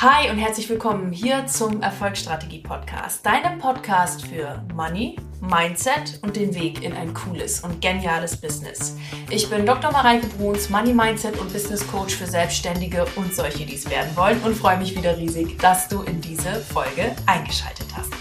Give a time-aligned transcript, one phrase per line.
[0.00, 6.54] Hi und herzlich willkommen hier zum Erfolgsstrategie Podcast, deinem Podcast für Money, Mindset und den
[6.54, 8.96] Weg in ein cooles und geniales Business.
[9.28, 9.90] Ich bin Dr.
[9.90, 14.40] Mareike Bruns, Money Mindset und Business Coach für Selbstständige und solche, die es werden wollen
[14.42, 18.12] und freue mich wieder riesig, dass du in diese Folge eingeschaltet hast.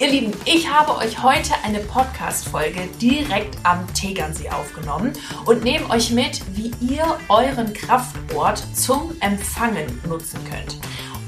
[0.00, 5.14] Ihr Lieben, ich habe euch heute eine Podcast-Folge direkt am Tegernsee aufgenommen
[5.46, 10.76] und nehme euch mit, wie ihr euren Kraftort zum Empfangen nutzen könnt.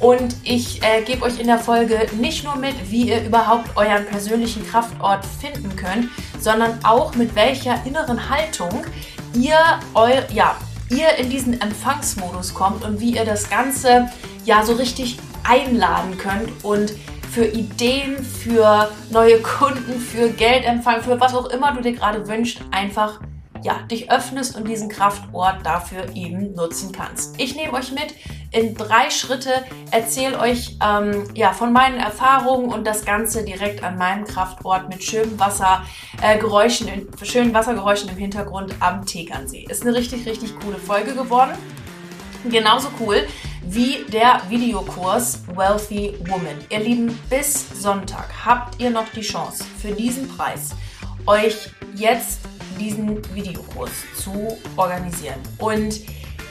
[0.01, 4.05] Und ich äh, gebe euch in der Folge nicht nur mit, wie ihr überhaupt euren
[4.07, 6.09] persönlichen Kraftort finden könnt,
[6.41, 8.85] sondern auch mit welcher inneren Haltung
[9.35, 9.59] ihr,
[9.95, 10.57] eu, ja,
[10.91, 14.11] ihr in diesen Empfangsmodus kommt und wie ihr das Ganze
[14.45, 16.93] ja so richtig einladen könnt und
[17.31, 22.61] für Ideen, für neue Kunden, für Geldempfang, für was auch immer du dir gerade wünschst,
[22.71, 23.21] einfach
[23.65, 27.41] ja, dich öffnest und diesen Kraftort dafür eben nutzen kannst.
[27.41, 28.15] Ich nehme euch mit
[28.53, 33.97] in drei Schritte, erzähle euch ähm, ja, von meinen Erfahrungen und das Ganze direkt an
[33.97, 39.67] meinem Kraftort mit schönen Wassergeräuschen, äh, schönen Wassergeräuschen im Hintergrund am Tegernsee.
[39.69, 41.53] Ist eine richtig, richtig coole Folge geworden.
[42.45, 43.27] Genauso cool
[43.63, 46.59] wie der Videokurs Wealthy Woman.
[46.69, 50.73] Ihr Lieben, bis Sonntag habt ihr noch die Chance für diesen Preis
[51.27, 52.41] euch jetzt
[52.79, 55.41] diesen Videokurs zu organisieren.
[55.59, 56.01] Und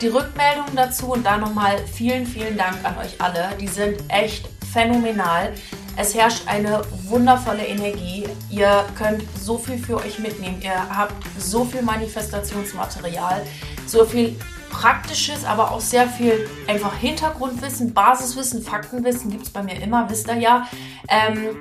[0.01, 3.49] die Rückmeldungen dazu und da nochmal vielen, vielen Dank an euch alle.
[3.59, 5.53] Die sind echt phänomenal.
[5.95, 8.25] Es herrscht eine wundervolle Energie.
[8.49, 10.59] Ihr könnt so viel für euch mitnehmen.
[10.61, 13.45] Ihr habt so viel Manifestationsmaterial,
[13.85, 14.35] so viel
[14.71, 20.27] praktisches, aber auch sehr viel einfach Hintergrundwissen, Basiswissen, Faktenwissen gibt es bei mir immer, wisst
[20.27, 20.67] ihr ja,
[21.07, 21.55] ähm,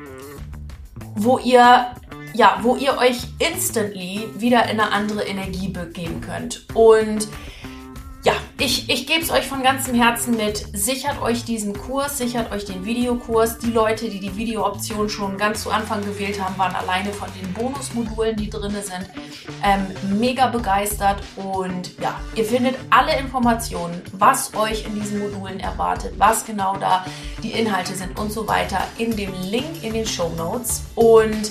[1.14, 1.86] wo ihr
[2.34, 6.64] ja, wo ihr euch instantly wieder in eine andere Energie begeben könnt.
[6.74, 7.28] Und
[8.24, 10.64] ja, ich, ich gebe es euch von ganzem Herzen mit.
[10.72, 13.58] Sichert euch diesen Kurs, sichert euch den Videokurs.
[13.58, 17.52] Die Leute, die die Videooption schon ganz zu Anfang gewählt haben, waren alleine von den
[17.52, 19.11] Bonusmodulen, die drin sind,
[19.64, 19.89] ähm,
[20.20, 21.20] mega begeistert.
[21.35, 27.05] Und ja, ihr findet alle Informationen, was euch in diesen Modulen erwartet, was genau da
[27.42, 30.85] die Inhalte sind und so weiter, in dem Link in den Show Notes.
[30.95, 31.51] Und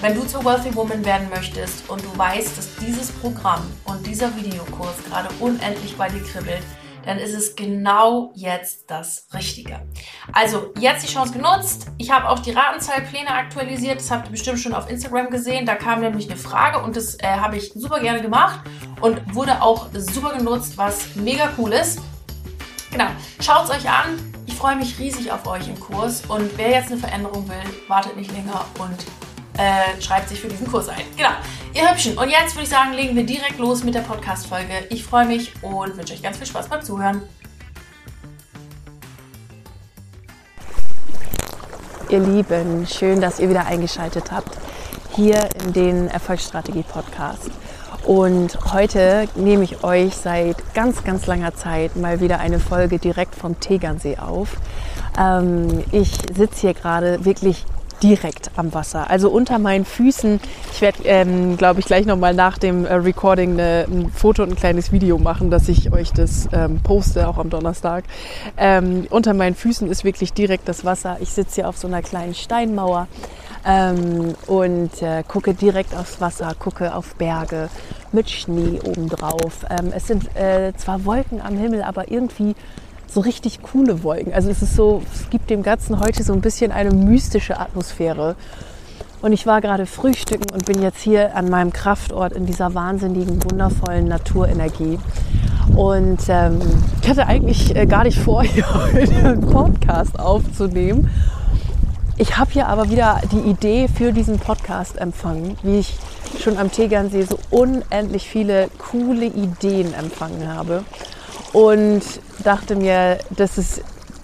[0.00, 4.34] wenn du zur Wealthy Woman werden möchtest und du weißt, dass dieses Programm und dieser
[4.36, 6.62] Videokurs gerade unendlich bei dir kribbelt,
[7.04, 9.80] dann ist es genau jetzt das Richtige.
[10.32, 11.86] Also jetzt die Chance genutzt.
[11.98, 13.98] Ich habe auch die Ratenzahlpläne aktualisiert.
[13.98, 15.66] Das habt ihr bestimmt schon auf Instagram gesehen.
[15.66, 18.60] Da kam nämlich eine Frage und das äh, habe ich super gerne gemacht
[19.00, 22.00] und wurde auch super genutzt, was mega cool ist.
[22.90, 23.06] Genau,
[23.40, 24.32] schaut es euch an.
[24.46, 27.56] Ich freue mich riesig auf euch im Kurs und wer jetzt eine Veränderung will,
[27.88, 29.04] wartet nicht länger und
[29.58, 31.02] äh, schreibt sich für diesen Kurs ein.
[31.16, 31.30] Genau,
[31.74, 32.18] ihr Hübschen.
[32.18, 34.86] Und jetzt würde ich sagen, legen wir direkt los mit der Podcast-Folge.
[34.90, 37.22] Ich freue mich und wünsche euch ganz viel Spaß beim Zuhören.
[42.08, 44.58] Ihr Lieben, schön, dass ihr wieder eingeschaltet habt
[45.16, 47.50] hier in den Erfolgsstrategie-Podcast.
[48.04, 53.34] Und heute nehme ich euch seit ganz, ganz langer Zeit mal wieder eine Folge direkt
[53.34, 54.56] vom Tegernsee auf.
[55.18, 57.64] Ähm, ich sitze hier gerade wirklich
[58.04, 59.10] direkt am Wasser.
[59.10, 60.38] Also unter meinen Füßen.
[60.72, 64.50] Ich werde, ähm, glaube ich, gleich nochmal nach dem äh, Recording eine, ein Foto und
[64.50, 68.04] ein kleines Video machen, dass ich euch das ähm, poste, auch am Donnerstag.
[68.58, 71.16] Ähm, unter meinen Füßen ist wirklich direkt das Wasser.
[71.20, 73.08] Ich sitze hier auf so einer kleinen Steinmauer.
[73.66, 77.70] Ähm, und äh, gucke direkt aufs Wasser, gucke auf Berge
[78.12, 79.64] mit Schnee obendrauf.
[79.70, 82.54] Ähm, es sind äh, zwar Wolken am Himmel, aber irgendwie
[83.14, 84.34] so richtig coole Wolken.
[84.34, 88.34] Also es ist so, es gibt dem Ganzen heute so ein bisschen eine mystische Atmosphäre.
[89.22, 93.42] Und ich war gerade frühstücken und bin jetzt hier an meinem Kraftort in dieser wahnsinnigen,
[93.44, 94.98] wundervollen Naturenergie.
[95.74, 96.60] Und ähm,
[97.00, 101.08] ich hatte eigentlich äh, gar nicht vor, hier heute einen Podcast aufzunehmen.
[102.16, 105.96] Ich habe hier aber wieder die Idee für diesen Podcast empfangen, wie ich
[106.40, 110.84] schon am Tegernsee so unendlich viele coole Ideen empfangen habe
[111.54, 112.02] und
[112.42, 113.80] dachte mir, das ist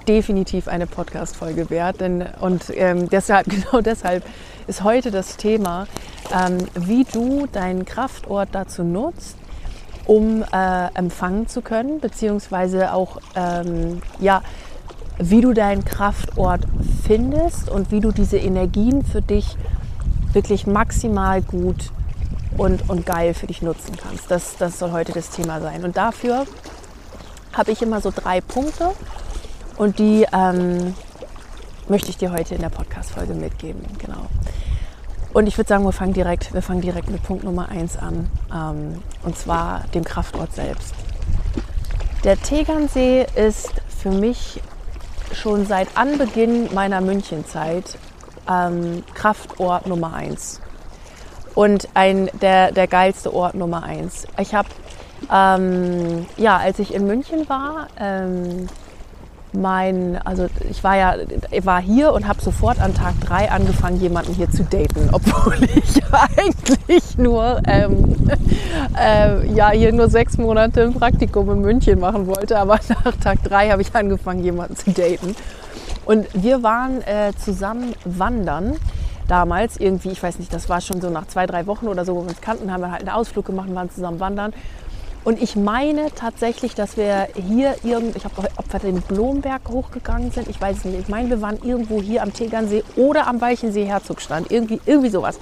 [0.08, 2.00] definitiv eine Podcast-Folge wert.
[2.00, 4.24] Denn, und ähm, deshalb, genau deshalb
[4.66, 5.86] ist heute das Thema,
[6.34, 9.36] ähm, wie du deinen Kraftort dazu nutzt,
[10.06, 14.42] um äh, empfangen zu können, beziehungsweise auch, ähm, ja,
[15.18, 16.62] wie du deinen Kraftort
[17.06, 19.56] findest und wie du diese Energien für dich
[20.32, 21.92] wirklich maximal gut
[22.56, 24.30] und, und geil für dich nutzen kannst.
[24.30, 25.84] Das, das soll heute das Thema sein.
[25.84, 26.46] Und dafür
[27.52, 28.92] habe ich immer so drei Punkte
[29.76, 30.94] und die ähm,
[31.88, 33.82] möchte ich dir heute in der Podcast-Folge mitgeben.
[33.98, 34.26] Genau.
[35.32, 38.28] Und ich würde sagen, wir fangen direkt, wir fangen direkt mit Punkt Nummer eins an,
[38.52, 40.94] ähm, und zwar dem Kraftort selbst.
[42.24, 44.60] Der Tegernsee ist für mich
[45.32, 47.96] schon seit Anbeginn meiner Münchenzeit
[48.48, 50.60] ähm, Kraftort Nummer eins
[51.54, 54.26] und ein, der, der geilste Ort Nummer eins.
[54.38, 54.68] Ich habe,
[55.32, 58.68] ähm, ja, als ich in München war, ähm,
[59.52, 61.14] mein, also ich war ja,
[61.64, 66.02] war hier und habe sofort an Tag drei angefangen, jemanden hier zu daten, obwohl ich
[66.12, 68.16] eigentlich nur, ähm,
[68.98, 73.42] äh, ja, hier nur sechs Monate ein Praktikum in München machen wollte, aber nach Tag
[73.42, 75.34] drei habe ich angefangen, jemanden zu daten.
[76.06, 78.76] Und wir waren äh, zusammen wandern
[79.28, 82.16] damals irgendwie, ich weiß nicht, das war schon so nach zwei, drei Wochen oder so,
[82.16, 84.52] wo wir uns kannten, haben wir halt einen Ausflug gemacht und waren zusammen wandern.
[85.22, 90.30] Und ich meine tatsächlich, dass wir hier irgend, ich habe ob wir den Blomberg hochgegangen
[90.30, 91.00] sind, ich weiß es nicht.
[91.00, 95.38] Ich meine, wir waren irgendwo hier am Tegernsee oder am Weichensee Herzogstand, irgendwie, irgendwie sowas.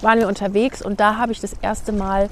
[0.00, 2.28] Waren wir unterwegs und da habe ich das erste Mal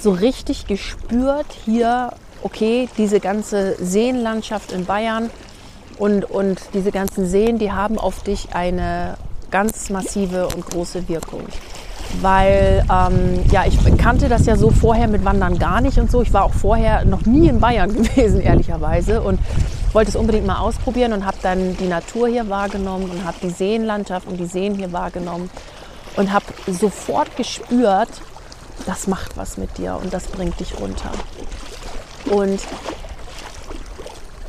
[0.00, 2.12] so richtig gespürt, hier,
[2.42, 5.30] okay, diese ganze Seenlandschaft in Bayern
[5.98, 9.16] und, und diese ganzen Seen, die haben auf dich eine
[9.50, 11.42] ganz massive und große Wirkung
[12.20, 16.22] weil ähm, ja, ich kannte das ja so vorher mit Wandern gar nicht und so.
[16.22, 19.40] Ich war auch vorher noch nie in Bayern gewesen, ehrlicherweise, und
[19.92, 23.50] wollte es unbedingt mal ausprobieren und habe dann die Natur hier wahrgenommen und habe die
[23.50, 25.50] Seenlandschaft und die Seen hier wahrgenommen
[26.16, 28.08] und habe sofort gespürt,
[28.86, 31.10] das macht was mit dir und das bringt dich runter.
[32.30, 32.60] Und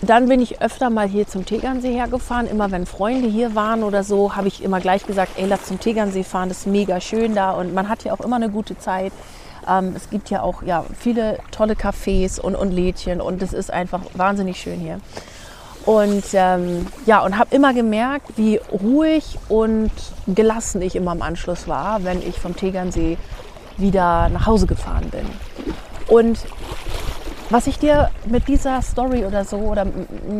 [0.02, 2.48] dann bin ich öfter mal hier zum Tegernsee hergefahren.
[2.48, 5.80] Immer wenn Freunde hier waren oder so, habe ich immer gleich gesagt, ey, lass zum
[5.80, 7.52] Tegernsee fahren, das ist mega schön da.
[7.52, 9.12] Und man hat ja auch immer eine gute Zeit.
[9.68, 13.72] Ähm, es gibt ja auch ja, viele tolle Cafés und, und Lädchen und es ist
[13.72, 15.00] einfach wahnsinnig schön hier.
[15.86, 19.92] Und ähm, ja, und habe immer gemerkt, wie ruhig und
[20.28, 23.18] gelassen ich immer im Anschluss war, wenn ich vom Tegernsee
[23.78, 25.26] wieder nach Hause gefahren bin.
[26.08, 26.40] Und
[27.50, 29.86] was ich dir mit dieser Story oder so oder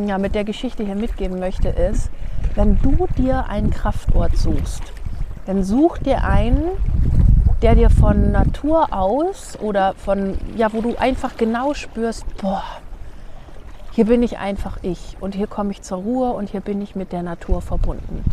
[0.06, 2.10] ja, mit der Geschichte hier mitgeben möchte, ist,
[2.56, 4.84] wenn du dir einen Kraftort suchst,
[5.46, 6.64] dann such dir einen,
[7.62, 12.64] der dir von Natur aus oder von, ja, wo du einfach genau spürst, boah,
[13.92, 16.96] hier bin ich einfach ich und hier komme ich zur Ruhe und hier bin ich
[16.96, 18.24] mit der Natur verbunden.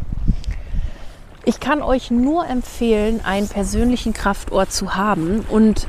[1.44, 5.86] Ich kann euch nur empfehlen, einen persönlichen Kraftort zu haben und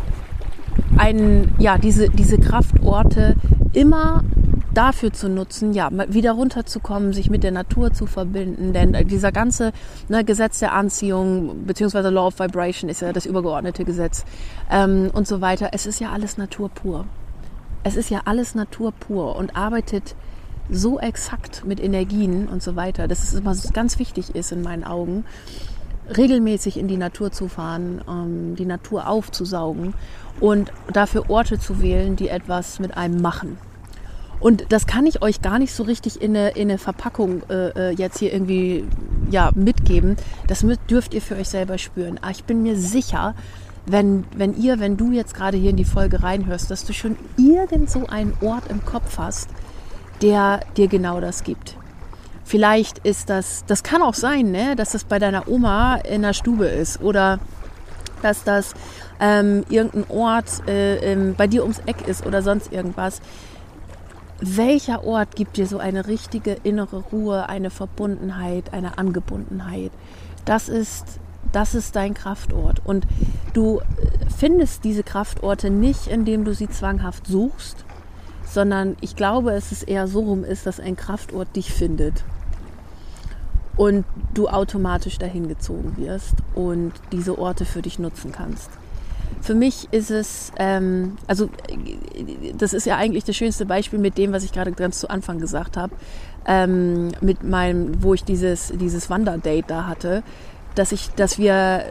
[0.98, 3.36] einen, ja, diese, diese Kraftorte
[3.74, 4.24] immer
[4.74, 8.74] dafür zu nutzen, ja, wieder runterzukommen, sich mit der Natur zu verbinden.
[8.74, 9.72] Denn dieser ganze
[10.08, 14.24] ne, Gesetz der Anziehung beziehungsweise Law of Vibration ist ja das übergeordnete Gesetz
[14.70, 15.70] ähm, und so weiter.
[15.74, 17.06] Es ist ja alles Natur pur.
[17.84, 20.16] Es ist ja alles Natur pur und arbeitet
[20.70, 24.84] so exakt mit Energien und so weiter, dass es immer ganz wichtig ist in meinen
[24.84, 25.26] Augen,
[26.16, 29.94] regelmäßig in die Natur zu fahren, ähm, die Natur aufzusaugen
[30.40, 33.58] und dafür Orte zu wählen, die etwas mit einem machen.
[34.40, 37.70] Und das kann ich euch gar nicht so richtig in eine, in eine Verpackung äh,
[37.70, 38.86] äh jetzt hier irgendwie
[39.32, 40.16] ja, mitgeben.
[40.48, 42.20] Das dürft ihr für euch selber spüren.
[42.22, 43.34] Aber ich bin mir sicher,
[43.88, 47.18] wenn, wenn ihr, wenn du jetzt gerade hier in die Folge reinhörst, dass du schon
[47.38, 49.50] irgend so einen Ort im Kopf hast,
[50.22, 51.76] der dir genau das gibt.
[52.48, 56.32] Vielleicht ist das, das kann auch sein, ne, dass das bei deiner Oma in der
[56.32, 57.42] Stube ist oder
[58.22, 58.74] dass das
[59.20, 63.22] ähm, irgendein Ort äh, ähm, bei dir ums Eck ist oder sonst irgendwas.
[64.40, 69.92] Welcher Ort gibt dir so eine richtige innere Ruhe, eine Verbundenheit, eine Angebundenheit?
[70.46, 71.20] Das ist,
[71.52, 72.82] das ist dein Kraftort.
[72.86, 73.06] Und
[73.52, 73.82] du
[74.38, 77.84] findest diese Kraftorte nicht, indem du sie zwanghaft suchst,
[78.46, 82.24] sondern ich glaube, es ist eher so rum ist, dass ein Kraftort dich findet
[83.78, 88.70] und du automatisch dahin gezogen wirst und diese Orte für dich nutzen kannst.
[89.42, 91.50] Für mich ist es, ähm, also
[92.58, 95.40] das ist ja eigentlich das schönste Beispiel mit dem, was ich gerade ganz zu Anfang
[95.40, 95.94] gesagt habe,
[96.48, 100.24] ähm, mit meinem, wo ich dieses, dieses Wanderdate da hatte,
[100.76, 101.86] dass ich, dass wir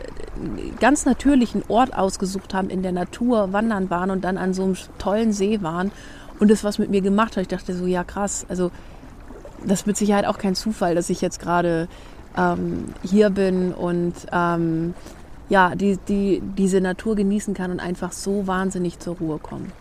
[0.81, 4.77] ganz natürlichen Ort ausgesucht haben in der Natur, wandern waren und dann an so einem
[4.99, 5.93] tollen See waren
[6.39, 7.43] und das was mit mir gemacht hat.
[7.43, 8.71] Ich dachte so, ja krass, also
[9.65, 11.89] das ist mit Sicherheit auch kein Zufall, dass ich jetzt gerade
[12.37, 14.95] ähm, hier bin und ähm,
[15.49, 19.73] ja, die, die, diese Natur genießen kann und einfach so wahnsinnig zur Ruhe kommen.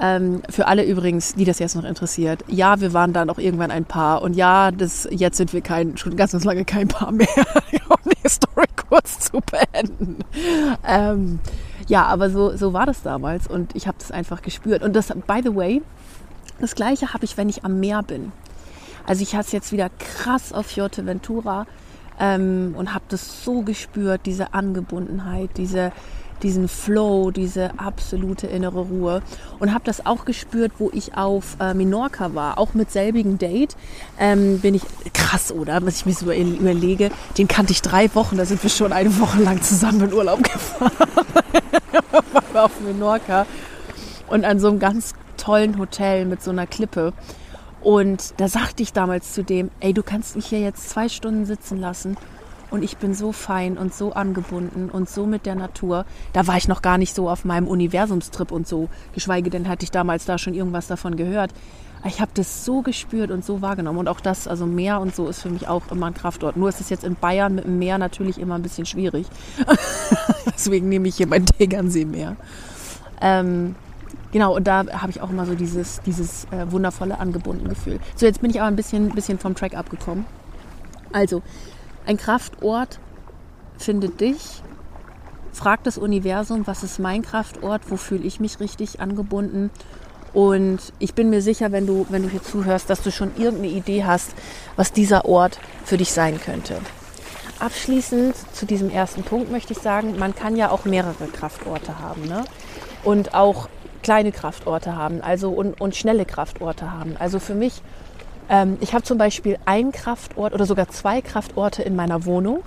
[0.00, 3.70] Ähm, für alle übrigens, die das jetzt noch interessiert, ja, wir waren da noch irgendwann
[3.70, 7.12] ein Paar und ja, das, jetzt sind wir kein, schon ganz, ganz lange kein Paar
[7.12, 7.28] mehr,
[7.88, 10.18] um die Story kurz zu beenden.
[10.86, 11.38] Ähm,
[11.88, 14.82] ja, aber so, so war das damals und ich habe das einfach gespürt.
[14.82, 15.82] Und das, by the way,
[16.60, 18.32] das gleiche habe ich, wenn ich am Meer bin.
[19.06, 21.66] Also ich es jetzt wieder krass auf Fuerteventura
[22.18, 25.92] ähm, und habe das so gespürt, diese Angebundenheit, diese,
[26.42, 29.22] diesen Flow, diese absolute innere Ruhe.
[29.58, 33.76] Und habe das auch gespürt, wo ich auf äh, Minorca war, auch mit selbigen Date.
[34.18, 34.82] Ähm, bin ich
[35.12, 35.84] krass, oder?
[35.86, 39.18] Was ich mir so überlege, den kannte ich drei Wochen, da sind wir schon eine
[39.20, 40.90] Woche lang zusammen in Urlaub gefahren.
[42.54, 43.46] auf Minorca.
[44.28, 47.12] Und an so einem ganz tollen Hotel mit so einer Klippe.
[47.86, 51.46] Und da sagte ich damals zu dem, ey, du kannst mich hier jetzt zwei Stunden
[51.46, 52.16] sitzen lassen
[52.72, 56.04] und ich bin so fein und so angebunden und so mit der Natur.
[56.32, 59.84] Da war ich noch gar nicht so auf meinem Universumstrip und so, geschweige denn hatte
[59.84, 61.52] ich damals da schon irgendwas davon gehört.
[62.04, 64.00] Ich habe das so gespürt und so wahrgenommen.
[64.00, 66.56] Und auch das, also Meer und so, ist für mich auch immer ein Kraftort.
[66.56, 69.28] Nur ist es jetzt in Bayern mit dem Meer natürlich immer ein bisschen schwierig.
[70.46, 72.34] Deswegen nehme ich hier mein Tegernsee-Meer.
[73.20, 73.76] Ähm,
[74.36, 77.98] genau, und da habe ich auch immer so dieses, dieses äh, wundervolle angebunden Gefühl.
[78.16, 80.26] So, jetzt bin ich aber ein bisschen, bisschen vom Track abgekommen.
[81.10, 81.40] Also,
[82.04, 83.00] ein Kraftort
[83.78, 84.62] findet dich.
[85.52, 89.70] Frag das Universum, was ist mein Kraftort, wo fühle ich mich richtig angebunden.
[90.34, 93.68] Und ich bin mir sicher, wenn du, wenn du hier zuhörst, dass du schon irgendeine
[93.68, 94.34] Idee hast,
[94.76, 96.76] was dieser Ort für dich sein könnte.
[97.58, 102.26] Abschließend zu diesem ersten Punkt möchte ich sagen, man kann ja auch mehrere Kraftorte haben.
[102.26, 102.44] Ne?
[103.02, 103.70] Und auch
[104.06, 107.16] kleine Kraftorte haben, also und, und schnelle Kraftorte haben.
[107.18, 107.82] Also für mich
[108.48, 112.62] ähm, ich habe zum Beispiel einen Kraftort oder sogar zwei Kraftorte in meiner Wohnung.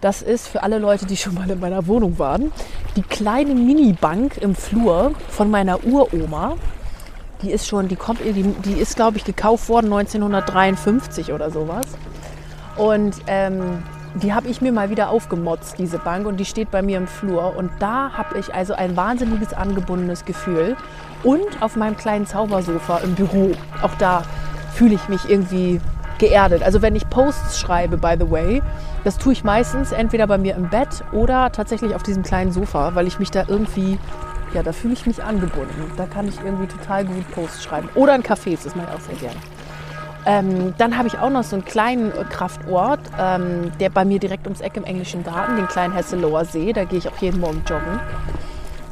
[0.00, 2.50] Das ist für alle Leute, die schon mal in meiner Wohnung waren,
[2.96, 6.56] die kleine Minibank im Flur von meiner Uroma.
[7.42, 11.84] Die ist schon, die kommt, die, die ist, glaube ich, gekauft worden 1953 oder sowas.
[12.78, 13.82] Und ähm,
[14.22, 17.06] die habe ich mir mal wieder aufgemotzt, diese Bank, und die steht bei mir im
[17.06, 17.56] Flur.
[17.56, 20.76] Und da habe ich also ein wahnsinniges angebundenes Gefühl.
[21.22, 24.22] Und auf meinem kleinen Zaubersofa im Büro, auch da
[24.74, 25.80] fühle ich mich irgendwie
[26.18, 26.62] geerdet.
[26.62, 28.62] Also wenn ich Posts schreibe, by the way,
[29.04, 32.94] das tue ich meistens entweder bei mir im Bett oder tatsächlich auf diesem kleinen Sofa,
[32.94, 33.98] weil ich mich da irgendwie,
[34.52, 35.92] ja, da fühle ich mich angebunden.
[35.96, 37.88] Da kann ich irgendwie total gut Posts schreiben.
[37.94, 39.57] Oder in Cafés, das mache ich auch sehr gerne.
[40.28, 44.46] Ähm, dann habe ich auch noch so einen kleinen Kraftort, ähm, der bei mir direkt
[44.46, 46.74] ums Eck im englischen Garten, den kleinen Hesselower See.
[46.74, 47.98] Da gehe ich auch jeden Morgen joggen.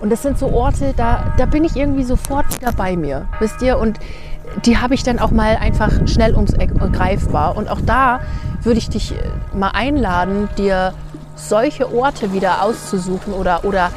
[0.00, 3.60] Und das sind so Orte, da, da bin ich irgendwie sofort wieder bei mir, wisst
[3.60, 3.76] ihr?
[3.76, 4.00] Und
[4.64, 7.54] die habe ich dann auch mal einfach schnell ums Eck greifbar.
[7.54, 8.20] Und auch da
[8.62, 9.16] würde ich dich äh,
[9.54, 10.94] mal einladen, dir
[11.34, 13.90] solche Orte wieder auszusuchen oder, oder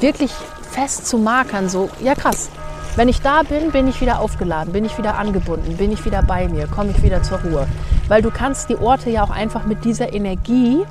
[0.00, 0.32] wirklich
[0.72, 1.68] fest zu markern.
[1.68, 2.50] So, ja krass,
[2.96, 6.22] wenn ich da bin, bin ich wieder aufgeladen, bin ich wieder angebunden, bin ich wieder
[6.22, 7.66] bei mir, komme ich wieder zur Ruhe.
[8.08, 10.84] Weil du kannst die Orte ja auch einfach mit dieser Energie,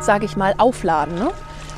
[0.00, 1.14] sage ich mal, aufladen.
[1.14, 1.30] Ne?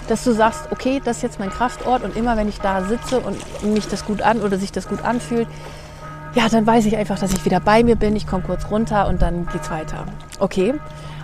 [0.08, 3.20] Dass du sagst, okay, das ist jetzt mein Kraftort und immer wenn ich da sitze
[3.20, 5.46] und mich das gut an oder sich das gut anfühlt,
[6.34, 8.14] ja, dann weiß ich einfach, dass ich wieder bei mir bin.
[8.16, 10.06] Ich komme kurz runter und dann geht's weiter.
[10.38, 10.74] Okay,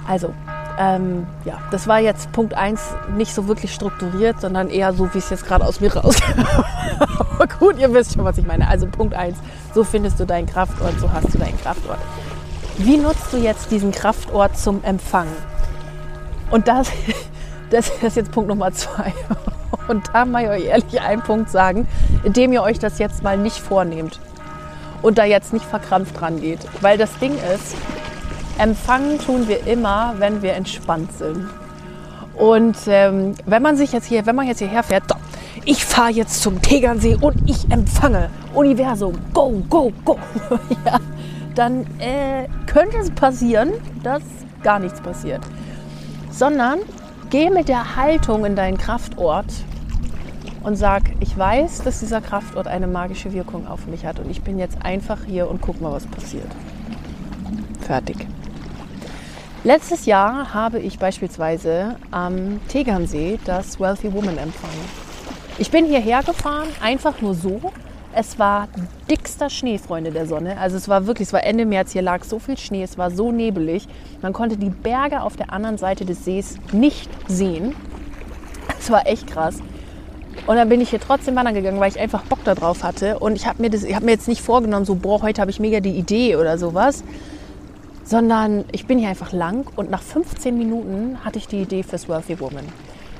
[0.09, 0.35] also
[0.79, 2.81] ähm, ja, das war jetzt Punkt 1
[3.17, 6.17] nicht so wirklich strukturiert, sondern eher so, wie es jetzt gerade aus mir raus.
[6.99, 8.69] Aber gut, ihr wisst schon, was ich meine.
[8.69, 9.37] Also Punkt 1,
[9.75, 11.99] so findest du deinen Kraftort, so hast du deinen Kraftort.
[12.79, 15.29] Wie nutzt du jetzt diesen Kraftort zum Empfang?
[16.51, 16.91] Und das,
[17.71, 19.13] das ist jetzt Punkt Nummer 2.
[19.89, 21.87] Und da mal euch ehrlich einen Punkt sagen,
[22.25, 24.19] indem ihr euch das jetzt mal nicht vornehmt
[25.03, 26.61] und da jetzt nicht verkrampft dran geht.
[26.81, 27.77] Weil das Ding ist,
[28.59, 31.49] empfangen tun wir immer, wenn wir entspannt sind.
[32.35, 35.19] Und ähm, wenn man sich jetzt hier, wenn man jetzt hierher fährt, doch,
[35.65, 40.19] ich fahre jetzt zum Tegernsee und ich empfange Universum, go, go, go,
[40.85, 40.99] ja,
[41.55, 43.71] dann äh, könnte es passieren,
[44.03, 44.23] dass
[44.63, 45.43] gar nichts passiert.
[46.31, 46.81] Sondern
[47.31, 49.47] geh mit der Haltung in deinen Kraftort
[50.65, 54.43] und sag, ich weiß, dass dieser Kraftort eine magische Wirkung auf mich hat und ich
[54.43, 56.51] bin jetzt einfach hier und guck mal, was passiert.
[57.83, 58.27] Fertig.
[59.67, 64.75] Letztes Jahr habe ich beispielsweise am Tegernsee das Wealthy Woman empfangen.
[65.57, 67.73] Ich bin hierher gefahren, einfach nur so.
[68.13, 68.69] Es war
[69.11, 70.59] dickster Schnee, Freunde der Sonne.
[70.59, 73.11] Also es war wirklich, es war Ende März, hier lag so viel Schnee, es war
[73.11, 73.89] so nebelig.
[74.21, 77.75] Man konnte die Berge auf der anderen Seite des Sees nicht sehen.
[78.79, 79.61] Es war echt krass.
[80.47, 83.19] Und dann bin ich hier trotzdem wandern gegangen, weil ich einfach Bock darauf hatte.
[83.19, 85.81] Und ich habe mir, hab mir jetzt nicht vorgenommen, so, boah, heute habe ich mega
[85.81, 87.03] die Idee oder sowas.
[88.05, 92.09] Sondern ich bin hier einfach lang und nach 15 Minuten hatte ich die Idee fürs
[92.09, 92.65] Wealthy Woman.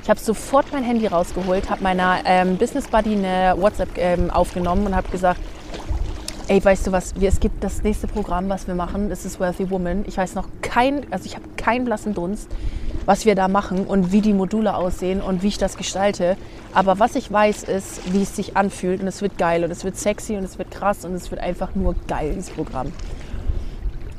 [0.03, 4.87] Ich habe sofort mein Handy rausgeholt, habe meiner ähm, Business Buddy eine WhatsApp ähm, aufgenommen
[4.87, 5.41] und habe gesagt,
[6.49, 9.71] ey, weißt du was, es gibt das nächste Programm, was wir machen, das ist Wealthy
[9.71, 10.05] Woman.
[10.07, 12.51] Ich weiß noch kein, also ich habe keinen blassen Dunst
[13.07, 16.37] was wir da machen und wie die Module aussehen und wie ich das gestalte.
[16.73, 19.85] Aber was ich weiß, ist, wie es sich anfühlt und es wird geil und es
[19.85, 22.93] wird sexy und es wird krass und es wird einfach nur geil, dieses Programm.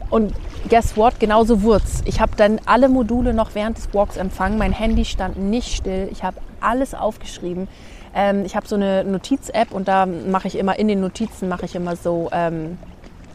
[0.09, 0.33] Und
[0.69, 1.19] guess what?
[1.19, 2.01] Genauso wurd's.
[2.05, 4.57] Ich habe dann alle Module noch während des Walks empfangen.
[4.57, 6.09] Mein Handy stand nicht still.
[6.11, 7.67] Ich habe alles aufgeschrieben.
[8.13, 11.65] Ähm, ich habe so eine Notiz-App und da mache ich immer in den Notizen mache
[11.65, 12.77] ich immer so, ähm,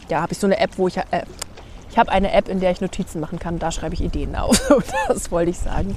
[0.09, 1.03] ja, habe ich so eine App, wo ich, äh,
[1.91, 3.59] ich habe eine App, in der ich Notizen machen kann.
[3.59, 4.59] Da schreibe ich Ideen auf.
[5.09, 5.95] das wollte ich sagen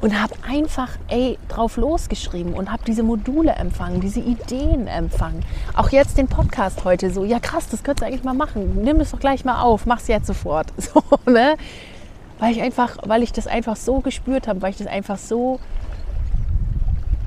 [0.00, 5.44] und habe einfach ey, drauf losgeschrieben und habe diese Module empfangen, diese Ideen empfangen.
[5.74, 8.82] Auch jetzt den Podcast heute so, ja krass, das könntest du eigentlich mal machen.
[8.82, 10.72] Nimm es doch gleich mal auf, mach's jetzt sofort.
[10.88, 11.56] So, ne?
[12.38, 15.60] Weil ich einfach, weil ich das einfach so gespürt habe, weil ich das einfach so,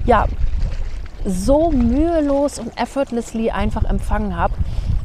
[0.06, 0.25] ja,
[1.25, 4.54] so mühelos und effortlessly einfach empfangen habe.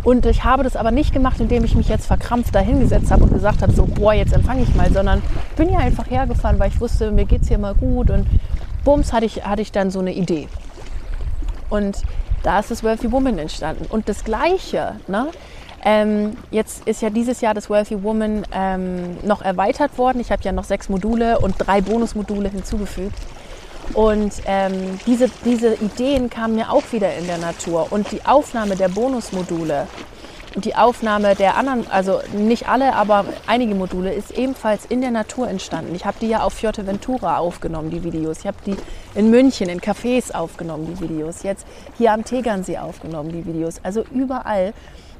[0.04, 3.32] Und ich habe das aber nicht gemacht, indem ich mich jetzt verkrampft dahingesetzt habe und
[3.32, 5.20] gesagt habe, so, boah, jetzt empfange ich mal, sondern
[5.56, 8.26] bin ja einfach hergefahren, weil ich wusste, mir geht es hier mal gut und
[8.84, 10.48] bums hatte ich, hatte ich dann so eine Idee.
[11.70, 12.02] Und
[12.44, 13.86] da ist das Wealthy Woman entstanden.
[13.88, 15.26] Und das Gleiche, ne?
[15.84, 20.20] Ähm, jetzt ist ja dieses Jahr das Wealthy Woman ähm, noch erweitert worden.
[20.20, 23.18] Ich habe ja noch sechs Module und drei Bonusmodule hinzugefügt.
[23.94, 27.88] Und ähm, diese, diese Ideen kamen mir auch wieder in der Natur.
[27.90, 29.86] Und die Aufnahme der Bonusmodule
[30.56, 35.10] und die Aufnahme der anderen, also nicht alle, aber einige Module, ist ebenfalls in der
[35.10, 35.94] Natur entstanden.
[35.94, 38.38] Ich habe die ja auf Fuerteventura aufgenommen, die Videos.
[38.40, 38.74] Ich habe die
[39.14, 41.42] in München, in Cafés aufgenommen, die Videos.
[41.42, 41.66] Jetzt
[41.98, 43.80] hier am Tegernsee aufgenommen, die Videos.
[43.82, 44.72] Also überall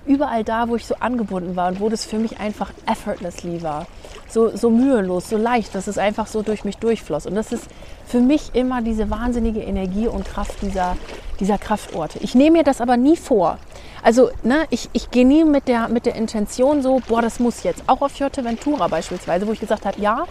[0.07, 3.87] überall da, wo ich so angebunden war und wo das für mich einfach effortlessly war.
[4.29, 7.27] So, so mühelos, so leicht, dass es einfach so durch mich durchfloss.
[7.27, 7.69] Und das ist
[8.07, 10.97] für mich immer diese wahnsinnige Energie und Kraft dieser,
[11.41, 12.19] dieser Kraftorte.
[12.21, 13.59] Ich nehme mir das aber nie vor.
[14.03, 17.63] Also ne, ich, ich gehe nie mit der, mit der Intention so, boah, das muss
[17.63, 17.85] jetzt.
[17.87, 20.25] Auch auf Ventura beispielsweise, wo ich gesagt habe, ja,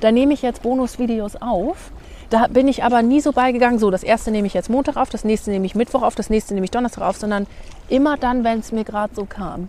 [0.00, 1.92] da nehme ich jetzt Bonusvideos auf
[2.30, 5.10] da bin ich aber nie so beigegangen, so das erste nehme ich jetzt Montag auf,
[5.10, 7.46] das nächste nehme ich Mittwoch auf, das nächste nehme ich Donnerstag auf, sondern
[7.88, 9.68] immer dann, wenn es mir gerade so kam.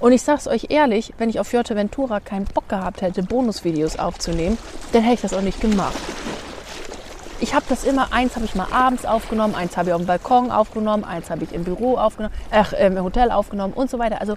[0.00, 3.98] Und ich sage es euch ehrlich, wenn ich auf Fuerteventura keinen Bock gehabt hätte, Bonusvideos
[3.98, 4.56] aufzunehmen,
[4.92, 5.98] dann hätte ich das auch nicht gemacht.
[7.40, 10.06] Ich habe das immer, eins habe ich mal abends aufgenommen, eins habe ich auf dem
[10.06, 14.20] Balkon aufgenommen, eins habe ich im Büro aufgenommen, ach, im Hotel aufgenommen und so weiter.
[14.20, 14.36] Also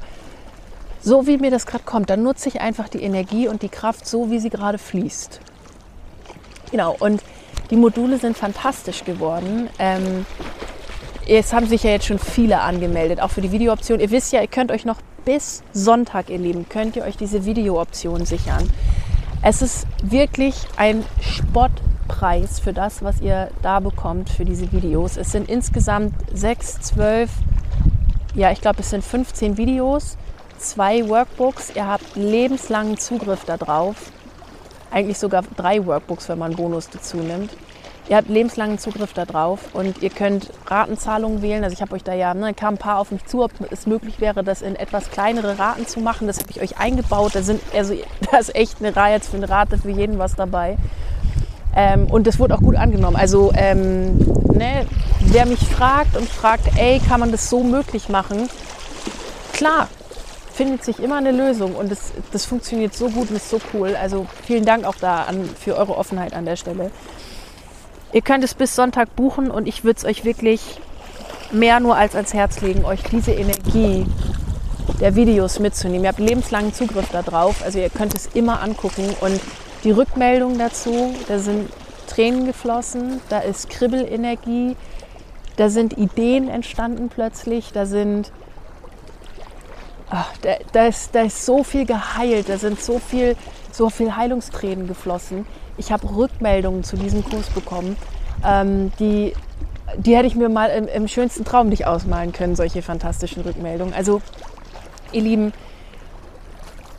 [1.01, 4.05] so wie mir das gerade kommt, dann nutze ich einfach die Energie und die Kraft
[4.05, 5.39] so, wie sie gerade fließt.
[6.69, 7.22] Genau, und
[7.72, 9.70] die Module sind fantastisch geworden.
[9.79, 10.25] Ähm,
[11.27, 14.00] es haben sich ja jetzt schon viele angemeldet, auch für die Videooption.
[14.00, 17.46] Ihr wisst ja, ihr könnt euch noch bis Sonntag, ihr Lieben, könnt ihr euch diese
[17.46, 18.70] Videooption sichern.
[19.42, 25.18] Es ist wirklich ein Spottpreis für das, was ihr da bekommt für diese Videos.
[25.18, 27.31] Es sind insgesamt sechs, zwölf,
[28.36, 30.18] ja, ich glaube, es sind 15 Videos,
[30.57, 31.72] zwei Workbooks.
[31.75, 34.12] Ihr habt lebenslangen Zugriff darauf
[34.91, 37.51] eigentlich sogar drei Workbooks, wenn man Bonus dazu nimmt.
[38.09, 41.63] Ihr habt lebenslangen Zugriff darauf und ihr könnt Ratenzahlungen wählen.
[41.63, 43.85] Also ich habe euch da ja, ne, kam ein paar auf mich zu, ob es
[43.87, 46.27] möglich wäre, das in etwas kleinere Raten zu machen.
[46.27, 47.35] Das habe ich euch eingebaut.
[47.35, 47.93] Da, sind, also,
[48.31, 50.77] da ist echt eine Reihe für eine Rate für jeden was dabei.
[51.73, 53.15] Ähm, und das wurde auch gut angenommen.
[53.15, 54.17] Also ähm,
[54.53, 54.85] ne,
[55.21, 58.49] wer mich fragt und fragt, ey, kann man das so möglich machen?
[59.53, 59.87] Klar,
[60.61, 63.95] findet sich immer eine Lösung und das, das funktioniert so gut und ist so cool.
[63.95, 66.91] Also vielen Dank auch da an, für eure Offenheit an der Stelle.
[68.13, 70.79] Ihr könnt es bis Sonntag buchen und ich würde es euch wirklich
[71.51, 74.05] mehr nur als ans Herz legen, euch diese Energie
[75.00, 76.03] der Videos mitzunehmen.
[76.03, 79.39] Ihr habt lebenslangen Zugriff darauf, also ihr könnt es immer angucken und
[79.83, 81.71] die Rückmeldung dazu, da sind
[82.05, 84.75] Tränen geflossen, da ist Kribbelenergie,
[85.55, 88.31] da sind Ideen entstanden plötzlich, da sind
[90.11, 93.35] ach, da, da, ist, da ist so viel geheilt, da sind so viel,
[93.71, 95.45] so viel Heilungstränen geflossen.
[95.77, 97.95] Ich habe Rückmeldungen zu diesem Kurs bekommen,
[98.45, 99.33] ähm, die,
[99.97, 103.93] die hätte ich mir mal im, im schönsten Traum nicht ausmalen können, solche fantastischen Rückmeldungen.
[103.93, 104.21] Also,
[105.11, 105.53] ihr Lieben,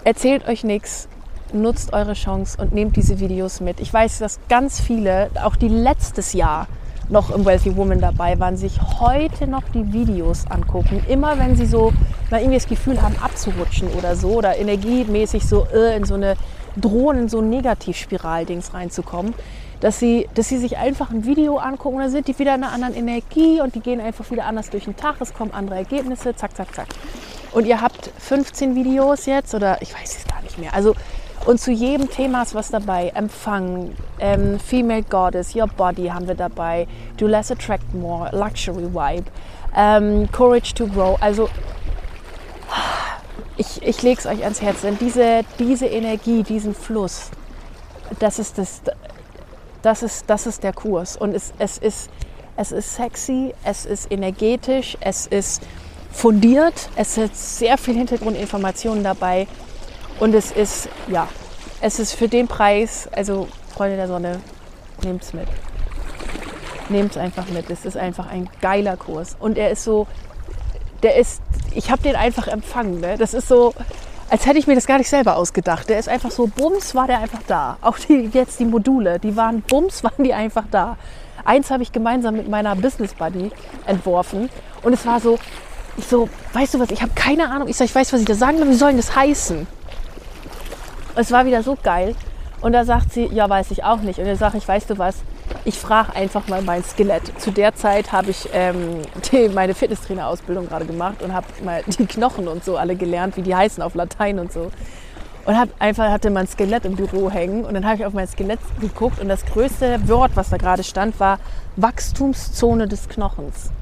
[0.04, 1.08] erzählt euch nichts,
[1.52, 3.78] nutzt eure Chance und nehmt diese Videos mit.
[3.80, 6.66] Ich weiß, dass ganz viele, auch die letztes Jahr,
[7.08, 11.04] noch im Wealthy Woman dabei waren, sich heute noch die Videos angucken.
[11.08, 11.92] Immer wenn sie so
[12.30, 16.36] mal irgendwie das Gefühl haben, abzurutschen oder so oder energiemäßig so äh, in so eine
[16.76, 19.34] drohen, in so ein Negativspiral-Dings reinzukommen,
[19.80, 22.72] dass sie, dass sie sich einfach ein Video angucken, dann sind die wieder in einer
[22.72, 26.34] anderen Energie und die gehen einfach wieder anders durch den Tag, es kommen andere Ergebnisse,
[26.34, 26.86] zack, zack, zack.
[27.52, 30.72] Und ihr habt 15 Videos jetzt oder ich weiß es gar nicht mehr.
[30.72, 30.94] Also
[31.44, 33.12] und zu jedem Thema ist was dabei.
[33.14, 39.24] Empfang, ähm, Female Goddess, Your Body haben wir dabei, Do Less Attract More, Luxury Vibe,
[39.76, 41.16] ähm, Courage to Grow.
[41.20, 41.48] Also
[43.56, 47.30] ich, ich lege es euch ans Herz, denn diese, diese Energie, diesen Fluss,
[48.18, 48.82] das ist, das,
[49.82, 51.16] das ist, das ist der Kurs.
[51.16, 52.10] Und es, es, ist,
[52.56, 55.62] es ist sexy, es ist energetisch, es ist
[56.12, 59.46] fundiert, es hat sehr viel Hintergrundinformationen dabei.
[60.22, 61.26] Und es ist, ja,
[61.80, 64.38] es ist für den Preis, also Freunde der Sonne,
[65.02, 65.48] nehmt es mit.
[66.88, 67.68] nehmt es einfach mit.
[67.68, 69.34] Es ist einfach ein geiler Kurs.
[69.40, 70.06] Und er ist so,
[71.02, 71.42] der ist,
[71.74, 73.00] ich habe den einfach empfangen.
[73.00, 73.16] Ne?
[73.18, 73.74] Das ist so,
[74.30, 75.88] als hätte ich mir das gar nicht selber ausgedacht.
[75.88, 77.78] Der ist einfach so, bums, war der einfach da.
[77.80, 80.98] Auch die, jetzt die Module, die waren, bums, waren die einfach da.
[81.44, 83.50] Eins habe ich gemeinsam mit meiner Business Buddy
[83.86, 84.50] entworfen.
[84.84, 85.40] Und es war so,
[85.96, 87.66] ich so, weißt du was, ich habe keine Ahnung.
[87.66, 89.66] Ich sage, ich weiß, was ich da sagen will, wie soll das heißen?
[91.14, 92.14] Es war wieder so geil.
[92.60, 94.20] Und da sagt sie, ja, weiß ich auch nicht.
[94.20, 95.16] Und dann sage ich, weißt du was,
[95.64, 97.40] ich frage einfach mal mein Skelett.
[97.40, 102.06] Zu der Zeit habe ich ähm, die, meine Fitnesstrainer-Ausbildung gerade gemacht und habe mal die
[102.06, 104.70] Knochen und so alle gelernt, wie die heißen auf Latein und so.
[105.44, 108.28] Und hab einfach hatte mein Skelett im Büro hängen und dann habe ich auf mein
[108.28, 111.40] Skelett geguckt und das größte Wort, was da gerade stand, war
[111.74, 113.72] Wachstumszone des Knochens.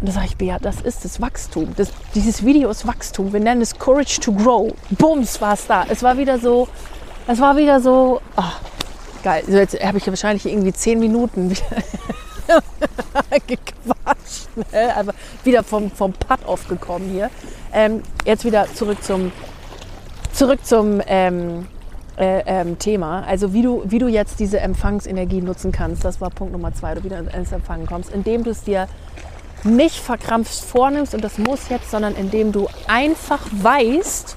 [0.00, 1.74] Und da sage ich, Bea, das ist das Wachstum.
[1.76, 3.32] Das, dieses Video ist Wachstum.
[3.32, 4.72] Wir nennen es Courage to Grow.
[4.90, 5.84] Bums war es da.
[5.88, 6.68] Es war wieder so,
[7.26, 8.42] es war wieder so, oh,
[9.22, 9.42] geil.
[9.46, 11.50] So jetzt habe ich wahrscheinlich irgendwie zehn Minuten
[13.46, 14.48] gequatscht.
[14.72, 14.96] Ne?
[14.96, 15.12] Aber
[15.44, 17.28] wieder vom, vom Putt aufgekommen hier.
[17.72, 19.30] Ähm, jetzt wieder zurück zum,
[20.32, 21.66] zurück zum ähm,
[22.16, 23.22] äh, ähm, Thema.
[23.26, 26.06] Also wie du, wie du jetzt diese Empfangsenergie nutzen kannst.
[26.06, 28.88] Das war Punkt Nummer zwei, du wieder ins Empfangen kommst, indem du es dir
[29.64, 34.36] nicht verkrampft vornimmst und das muss jetzt, sondern indem du einfach weißt,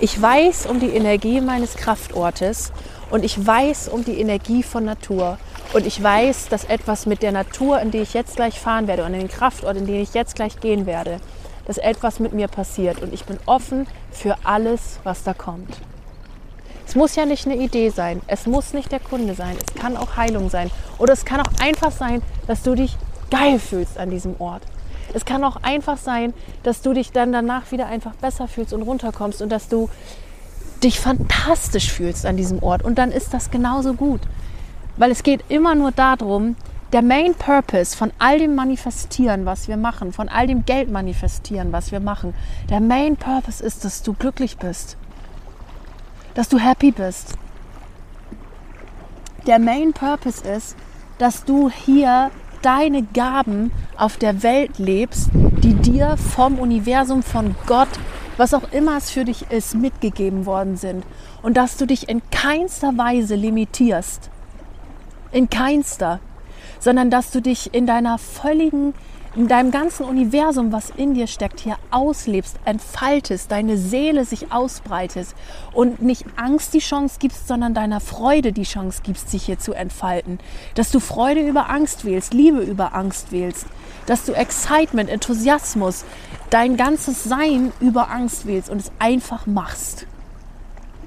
[0.00, 2.72] ich weiß um die Energie meines Kraftortes
[3.10, 5.38] und ich weiß um die Energie von Natur.
[5.74, 9.04] Und ich weiß, dass etwas mit der Natur, in die ich jetzt gleich fahren werde
[9.04, 11.20] und in den Kraftort, in den ich jetzt gleich gehen werde,
[11.66, 13.02] dass etwas mit mir passiert.
[13.02, 15.76] Und ich bin offen für alles, was da kommt.
[16.86, 18.22] Es muss ja nicht eine Idee sein.
[18.28, 19.56] Es muss nicht der Kunde sein.
[19.66, 20.70] Es kann auch Heilung sein.
[20.96, 22.96] Oder es kann auch einfach sein, dass du dich
[23.30, 24.62] geil fühlst an diesem Ort.
[25.14, 28.82] Es kann auch einfach sein, dass du dich dann danach wieder einfach besser fühlst und
[28.82, 29.88] runterkommst und dass du
[30.82, 32.82] dich fantastisch fühlst an diesem Ort.
[32.82, 34.20] Und dann ist das genauso gut.
[34.96, 36.56] Weil es geht immer nur darum,
[36.92, 41.72] der Main Purpose von all dem Manifestieren, was wir machen, von all dem Geld manifestieren,
[41.72, 42.34] was wir machen,
[42.70, 44.96] der Main Purpose ist, dass du glücklich bist.
[46.34, 47.34] Dass du happy bist.
[49.46, 50.76] Der Main Purpose ist,
[51.18, 52.30] dass du hier
[52.62, 57.88] deine Gaben auf der Welt lebst, die dir vom Universum, von Gott,
[58.36, 61.04] was auch immer es für dich ist, mitgegeben worden sind.
[61.42, 64.30] Und dass du dich in keinster Weise limitierst.
[65.32, 66.20] In keinster.
[66.80, 68.94] Sondern dass du dich in deiner völligen
[69.36, 75.28] in deinem ganzen Universum, was in dir steckt, hier auslebst, entfaltest, deine Seele sich ausbreitet
[75.72, 79.74] und nicht Angst die Chance gibst, sondern deiner Freude die Chance gibst, sich hier zu
[79.74, 80.38] entfalten.
[80.74, 83.66] Dass du Freude über Angst wählst, Liebe über Angst wählst.
[84.06, 86.04] Dass du Excitement, Enthusiasmus,
[86.50, 90.06] dein ganzes Sein über Angst wählst und es einfach machst.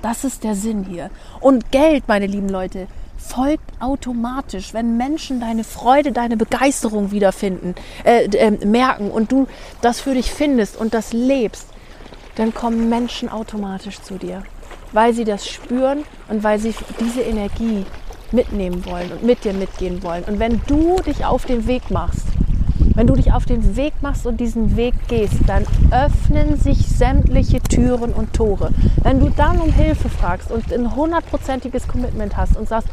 [0.01, 1.10] Das ist der Sinn hier.
[1.39, 2.88] Und Geld, meine lieben Leute,
[3.27, 9.47] folgt automatisch, wenn Menschen deine Freude, deine Begeisterung wiederfinden, äh, äh, merken und du
[9.81, 11.67] das für dich findest und das lebst,
[12.36, 14.43] dann kommen Menschen automatisch zu dir,
[14.91, 17.86] weil sie das spüren und weil sie diese Energie
[18.31, 20.23] mitnehmen wollen und mit dir mitgehen wollen.
[20.23, 22.25] Und wenn du dich auf den Weg machst,
[22.95, 27.62] wenn du dich auf den Weg machst und diesen Weg gehst, dann öffnen sich sämtliche
[27.62, 28.71] Türen und Tore.
[29.04, 32.89] Wenn du dann um Hilfe fragst und ein hundertprozentiges Commitment hast und sagst,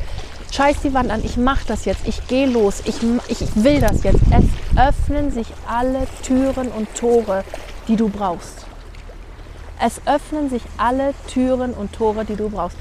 [0.53, 2.97] scheiß die Wand an, ich mache das jetzt, ich gehe los, ich,
[3.29, 4.21] ich will das jetzt.
[4.31, 4.45] Es
[4.79, 7.45] öffnen sich alle Türen und Tore,
[7.87, 8.67] die du brauchst.
[9.81, 12.77] Es öffnen sich alle Türen und Tore, die du brauchst.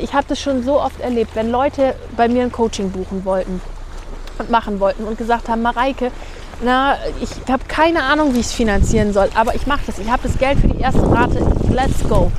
[0.00, 3.60] Ich habe das schon so oft erlebt, wenn Leute bei mir ein Coaching buchen wollten
[4.38, 6.10] und machen wollten und gesagt haben, Mareike,
[6.62, 9.98] na, ich habe keine Ahnung, wie ich es finanzieren soll, aber ich mache das.
[9.98, 11.38] Ich habe das Geld für die erste Rate.
[11.70, 12.30] Let's go.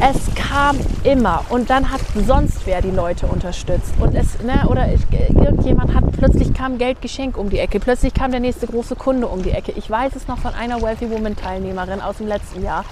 [0.00, 4.92] Es kam immer und dann hat sonst wer die Leute unterstützt und es ne, oder
[4.92, 5.00] ich,
[5.34, 9.42] irgendjemand hat plötzlich kam Geldgeschenk um die Ecke, plötzlich kam der nächste große Kunde um
[9.42, 9.72] die Ecke.
[9.72, 12.84] Ich weiß es noch von einer Wealthy Woman Teilnehmerin aus dem letzten Jahr.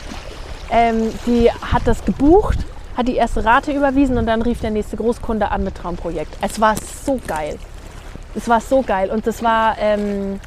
[0.71, 2.59] Ähm, die hat das gebucht,
[2.97, 6.37] hat die erste Rate überwiesen und dann rief der nächste Großkunde an mit Traumprojekt.
[6.41, 7.59] Es war so geil.
[8.35, 10.41] Es war so geil und das war, ähm,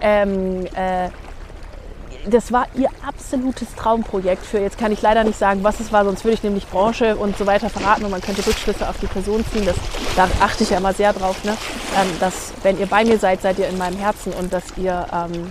[0.00, 1.10] ähm, äh,
[2.26, 6.04] das war ihr absolutes Traumprojekt für, jetzt kann ich leider nicht sagen, was es war,
[6.04, 9.06] sonst würde ich nämlich Branche und so weiter verraten und man könnte Rückschlüsse auf die
[9.06, 9.64] Person ziehen.
[9.64, 9.76] Das,
[10.16, 11.56] da achte ich ja immer sehr drauf, ne?
[11.96, 15.06] Ähm, dass wenn ihr bei mir seid, seid ihr in meinem Herzen und dass ihr
[15.12, 15.50] ähm,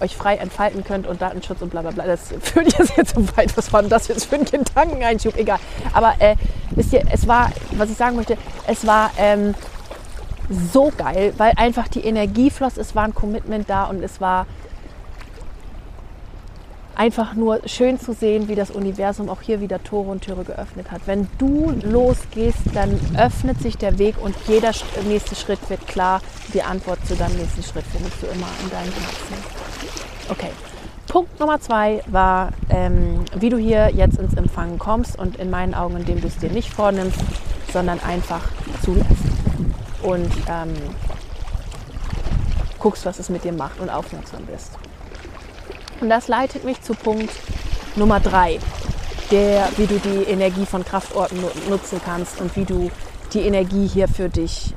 [0.00, 2.06] euch frei entfalten könnt und Datenschutz und bla bla bla.
[2.06, 3.56] Das führt jetzt so weit.
[3.56, 5.36] Was war denn das jetzt für ein Gedankeneinschub?
[5.36, 5.58] Egal.
[5.92, 6.36] Aber äh,
[6.70, 8.36] wisst ihr, es war, was ich sagen möchte,
[8.66, 9.54] es war ähm,
[10.48, 14.46] so geil, weil einfach die Energie floss, es war ein Commitment da und es war
[16.98, 20.90] einfach nur schön zu sehen, wie das Universum auch hier wieder Tore und Türe geöffnet
[20.90, 21.02] hat.
[21.06, 24.72] Wenn du losgehst, dann öffnet sich der Weg und jeder
[25.06, 26.20] nächste Schritt wird klar.
[26.52, 29.36] Die Antwort zu deinem nächsten Schritt findest du immer in deinem Herzen.
[30.28, 30.50] Okay.
[31.06, 35.74] Punkt Nummer zwei war, ähm, wie du hier jetzt ins Empfangen kommst und in meinen
[35.74, 37.20] Augen, indem du es dir nicht vornimmst,
[37.72, 38.42] sondern einfach
[38.82, 39.47] zulässt
[40.02, 40.74] und ähm,
[42.78, 44.72] guckst, was es mit dir macht und aufmerksam bist.
[46.00, 47.32] Und das leitet mich zu Punkt
[47.96, 48.58] Nummer drei,
[49.30, 52.90] der, wie du die Energie von Kraftorten nutzen kannst und wie du
[53.32, 54.74] die Energie hier für dich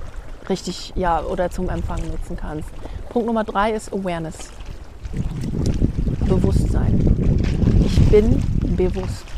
[0.49, 2.69] richtig, ja, oder zum Empfang nutzen kannst.
[3.09, 4.35] Punkt Nummer drei ist Awareness.
[6.27, 6.99] Bewusstsein.
[7.85, 8.41] Ich bin
[8.75, 9.30] bewusst.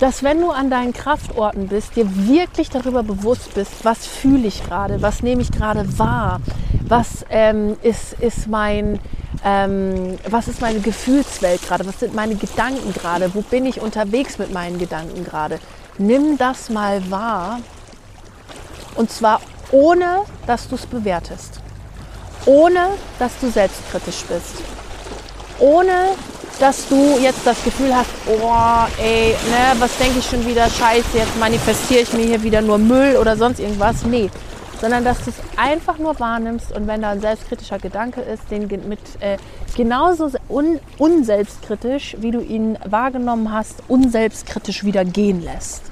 [0.00, 4.64] Dass wenn du an deinen Kraftorten bist, dir wirklich darüber bewusst bist, was fühle ich
[4.64, 6.40] gerade, was nehme ich gerade wahr,
[6.86, 8.98] was ähm, ist, ist mein,
[9.44, 14.38] ähm, was ist meine Gefühlswelt gerade, was sind meine Gedanken gerade, wo bin ich unterwegs
[14.38, 15.60] mit meinen Gedanken gerade.
[15.96, 17.60] Nimm das mal wahr
[18.96, 21.60] und zwar ohne, dass du es bewertest,
[22.46, 24.56] ohne, dass du selbstkritisch bist,
[25.58, 26.10] ohne,
[26.60, 28.52] dass du jetzt das Gefühl hast, oh,
[29.02, 32.78] ey, ne, was denke ich schon wieder, scheiße, jetzt manifestiere ich mir hier wieder nur
[32.78, 34.04] Müll oder sonst irgendwas.
[34.04, 34.30] Nee,
[34.80, 38.68] sondern dass du es einfach nur wahrnimmst und wenn da ein selbstkritischer Gedanke ist, den
[38.88, 39.38] mit äh,
[39.76, 45.82] genauso un, unselbstkritisch, wie du ihn wahrgenommen hast, unselbstkritisch wieder gehen lässt.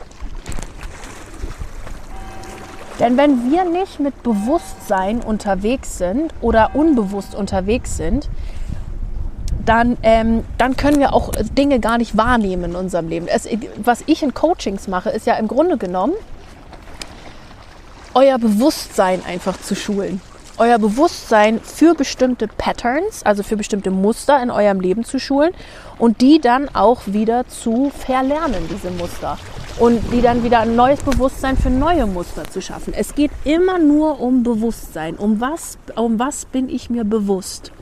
[3.00, 8.28] Denn wenn wir nicht mit Bewusstsein unterwegs sind oder unbewusst unterwegs sind,
[9.64, 13.28] dann, ähm, dann können wir auch Dinge gar nicht wahrnehmen in unserem Leben.
[13.28, 16.14] Es, was ich in Coachings mache, ist ja im Grunde genommen,
[18.14, 20.20] euer Bewusstsein einfach zu schulen.
[20.58, 25.52] Euer Bewusstsein für bestimmte Patterns, also für bestimmte Muster in eurem Leben zu schulen
[25.98, 29.38] und die dann auch wieder zu verlernen, diese Muster.
[29.78, 32.92] Und die dann wieder ein neues Bewusstsein für neue Muster zu schaffen.
[32.92, 35.16] Es geht immer nur um Bewusstsein.
[35.16, 37.72] Um was, um was bin ich mir bewusst?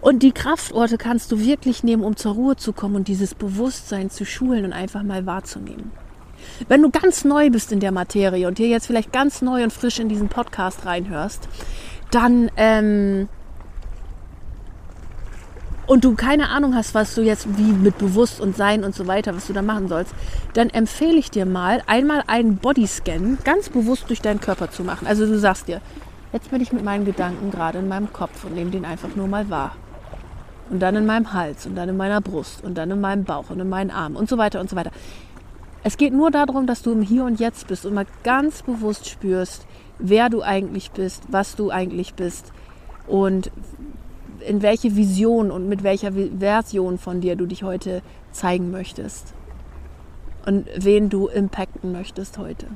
[0.00, 4.10] Und die Kraftorte kannst du wirklich nehmen, um zur Ruhe zu kommen und dieses Bewusstsein
[4.10, 5.90] zu schulen und einfach mal wahrzunehmen.
[6.68, 9.72] Wenn du ganz neu bist in der Materie und hier jetzt vielleicht ganz neu und
[9.72, 11.48] frisch in diesen Podcast reinhörst,
[12.10, 13.28] dann ähm,
[15.86, 19.06] und du keine Ahnung hast, was du jetzt wie mit Bewusst und Sein und so
[19.06, 20.14] weiter, was du da machen sollst,
[20.52, 25.06] dann empfehle ich dir mal, einmal einen Bodyscan ganz bewusst durch deinen Körper zu machen.
[25.06, 25.80] Also du sagst dir,
[26.32, 29.28] jetzt bin ich mit meinen Gedanken gerade in meinem Kopf und nehme den einfach nur
[29.28, 29.76] mal wahr.
[30.70, 33.50] Und dann in meinem Hals und dann in meiner Brust und dann in meinem Bauch
[33.50, 34.90] und in meinen Armen und so weiter und so weiter.
[35.82, 39.08] Es geht nur darum, dass du im Hier und Jetzt bist und mal ganz bewusst
[39.08, 39.66] spürst,
[39.98, 42.52] wer du eigentlich bist, was du eigentlich bist
[43.06, 43.50] und
[44.46, 48.02] in welche Vision und mit welcher Version von dir du dich heute
[48.32, 49.34] zeigen möchtest
[50.46, 52.66] und wen du impacten möchtest heute.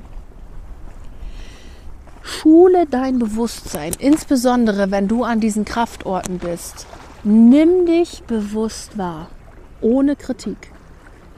[2.21, 6.87] Schule dein Bewusstsein, insbesondere wenn du an diesen Kraftorten bist.
[7.25, 9.29] Nimm dich bewusst wahr,
[9.79, 10.73] ohne Kritik.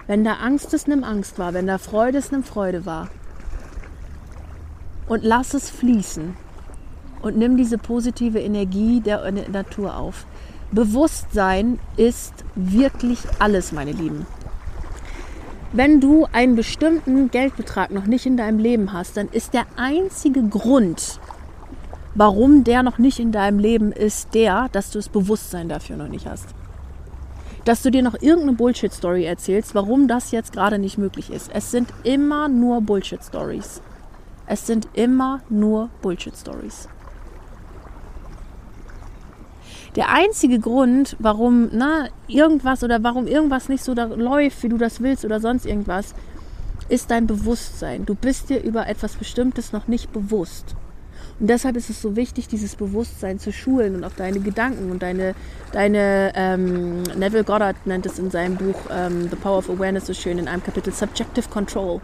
[0.07, 1.53] Wenn da Angst ist, nimm Angst wahr.
[1.53, 3.07] Wenn da Freude ist, nimm Freude wahr.
[5.07, 6.35] Und lass es fließen.
[7.21, 10.25] Und nimm diese positive Energie der Natur auf.
[10.71, 14.25] Bewusstsein ist wirklich alles, meine Lieben.
[15.71, 20.41] Wenn du einen bestimmten Geldbetrag noch nicht in deinem Leben hast, dann ist der einzige
[20.41, 21.19] Grund,
[22.15, 26.07] warum der noch nicht in deinem Leben ist, der, dass du das Bewusstsein dafür noch
[26.07, 26.55] nicht hast
[27.65, 31.49] dass du dir noch irgendeine Bullshit-Story erzählst, warum das jetzt gerade nicht möglich ist.
[31.53, 33.81] Es sind immer nur Bullshit-Stories.
[34.45, 36.87] Es sind immer nur Bullshit-Stories.
[39.95, 45.01] Der einzige Grund, warum na, irgendwas oder warum irgendwas nicht so läuft, wie du das
[45.01, 46.13] willst oder sonst irgendwas,
[46.87, 48.05] ist dein Bewusstsein.
[48.05, 50.75] Du bist dir über etwas Bestimmtes noch nicht bewusst.
[51.39, 55.01] Und deshalb ist es so wichtig, dieses Bewusstsein zu schulen und auf deine Gedanken und
[55.01, 55.35] deine,
[55.73, 60.13] deine ähm, Neville Goddard nennt es in seinem Buch ähm, The Power of Awareness so
[60.13, 61.99] schön in einem Kapitel Subjective Control,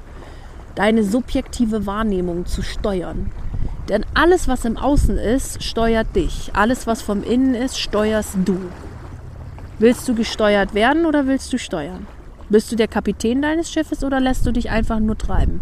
[0.75, 3.31] deine subjektive Wahrnehmung zu steuern.
[3.87, 6.51] Denn alles, was im Außen ist, steuert dich.
[6.53, 8.57] Alles, was vom Innen ist, steuerst du.
[9.79, 12.05] Willst du gesteuert werden oder willst du steuern?
[12.49, 15.61] Bist du der Kapitän deines Schiffes oder lässt du dich einfach nur treiben?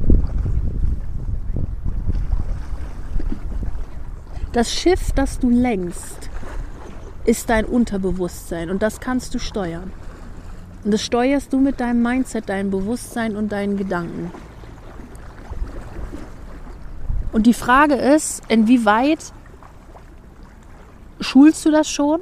[4.51, 6.29] Das Schiff, das du lenkst,
[7.23, 9.91] ist dein Unterbewusstsein und das kannst du steuern.
[10.83, 14.31] Und das steuerst du mit deinem Mindset, deinem Bewusstsein und deinen Gedanken.
[17.31, 19.33] Und die Frage ist, inwieweit
[21.19, 22.21] schulst du das schon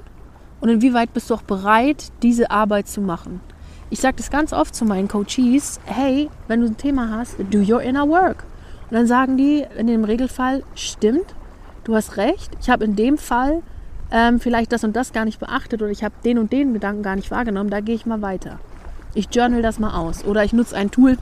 [0.60, 3.42] Und inwieweit bist du auch bereit, diese Arbeit zu machen?
[3.90, 7.60] Ich sage das ganz oft zu meinen Coaches, hey, wenn du ein Thema hast, do
[7.60, 8.44] your inner work.
[8.90, 11.36] Und dann sagen die in dem Regelfall, stimmt,
[11.88, 13.64] du hast recht, ich habe in dem Fall
[14.12, 17.02] ähm, vielleicht das und das gar nicht beachtet oder ich habe den und den Gedanken
[17.02, 18.60] gar nicht wahrgenommen, da gehe ich mal weiter.
[19.14, 21.18] Ich journal das mal aus oder ich nutze ein Tool,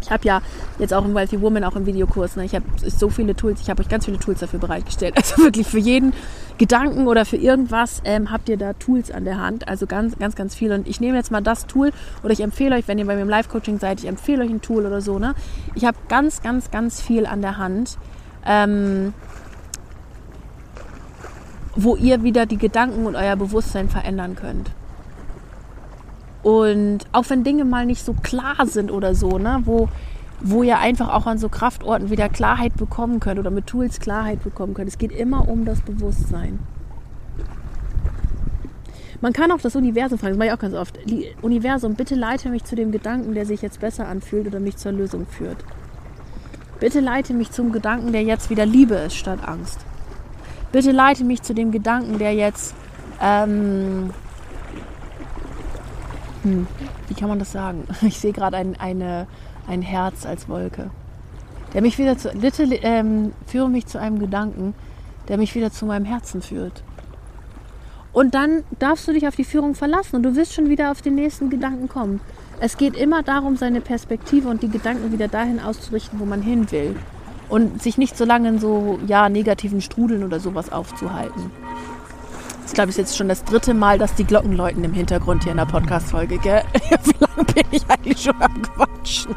[0.00, 0.40] ich habe ja
[0.78, 3.68] jetzt auch im Wealthy Woman, auch im Videokurs, ne, ich habe so viele Tools, ich
[3.68, 5.14] habe euch ganz viele Tools dafür bereitgestellt.
[5.22, 6.14] Also wirklich für jeden
[6.58, 9.68] Gedanken oder für irgendwas ähm, habt ihr da Tools an der Hand.
[9.68, 10.72] Also ganz, ganz, ganz viel.
[10.72, 13.22] Und ich nehme jetzt mal das Tool oder ich empfehle euch, wenn ihr bei mir
[13.22, 15.18] im Live-Coaching seid, ich empfehle euch ein Tool oder so.
[15.18, 15.34] Ne?
[15.74, 17.98] Ich habe ganz, ganz, ganz viel an der Hand.
[18.44, 19.14] Ähm,
[21.74, 24.70] wo ihr wieder die Gedanken und euer Bewusstsein verändern könnt.
[26.42, 29.88] Und auch wenn Dinge mal nicht so klar sind oder so, ne, wo,
[30.40, 34.42] wo ihr einfach auch an so Kraftorten wieder Klarheit bekommen könnt oder mit Tools Klarheit
[34.42, 34.88] bekommen könnt.
[34.88, 36.58] Es geht immer um das Bewusstsein.
[39.20, 40.98] Man kann auch das Universum fragen, das mache ich auch ganz oft.
[41.42, 44.90] Universum, bitte leite mich zu dem Gedanken, der sich jetzt besser anfühlt oder mich zur
[44.90, 45.58] Lösung führt.
[46.80, 49.78] Bitte leite mich zum Gedanken, der jetzt wieder Liebe ist statt Angst.
[50.72, 52.74] Bitte leite mich zu dem Gedanken, der jetzt
[53.20, 54.10] ähm,
[56.42, 56.66] hm,
[57.08, 57.84] wie kann man das sagen?
[58.02, 60.90] Ich sehe gerade ein, ein Herz als Wolke.
[61.72, 64.74] Der mich wieder zu, bitte ähm, führe mich zu einem Gedanken,
[65.28, 66.82] der mich wieder zu meinem Herzen führt.
[68.12, 71.00] Und dann darfst du dich auf die Führung verlassen und du wirst schon wieder auf
[71.00, 72.20] den nächsten Gedanken kommen.
[72.60, 76.70] Es geht immer darum, seine Perspektive und die Gedanken wieder dahin auszurichten, wo man hin
[76.70, 76.94] will.
[77.52, 81.50] Und sich nicht so lange in so ja, negativen Strudeln oder sowas aufzuhalten.
[82.66, 85.42] Ich glaube, es ist jetzt schon das dritte Mal, dass die Glocken läuten im Hintergrund
[85.42, 86.36] hier in der Podcast-Folge?
[86.42, 89.34] Wie lange bin ich eigentlich schon am Quatschen?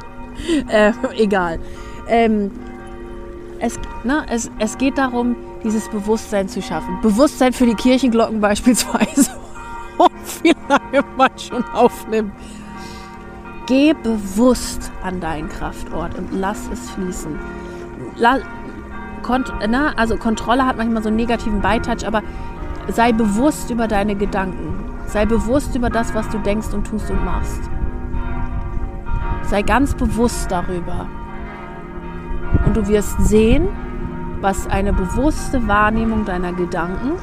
[0.69, 1.59] Äh, egal.
[2.07, 2.51] Ähm,
[3.59, 6.97] es, ne, es, es geht darum, dieses Bewusstsein zu schaffen.
[7.01, 9.31] Bewusstsein für die Kirchenglocken beispielsweise.
[9.97, 12.31] Und wie lange man schon aufnimmt.
[13.67, 17.37] Geh bewusst an deinen Kraftort und lass es fließen.
[18.17, 18.37] La
[19.23, 22.21] Kont na, also Kontrolle hat manchmal so einen negativen Beitouch, aber
[22.87, 24.85] sei bewusst über deine Gedanken.
[25.07, 27.61] Sei bewusst über das, was du denkst und tust und machst.
[29.43, 31.07] Sei ganz bewusst darüber.
[32.65, 33.67] Und du wirst sehen,
[34.41, 37.13] was eine bewusste Wahrnehmung deiner Gedanken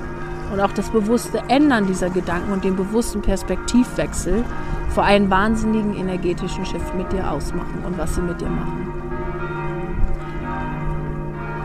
[0.52, 4.44] und auch das bewusste Ändern dieser Gedanken und den bewussten Perspektivwechsel
[4.88, 9.01] vor einen wahnsinnigen energetischen Shift mit dir ausmachen und was sie mit dir machen.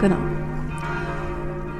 [0.01, 0.17] Genau.